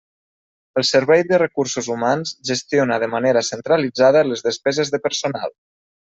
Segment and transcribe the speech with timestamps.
[0.81, 5.55] El Servei de Recursos Humans gestiona de manera centralitzada les despeses de personal.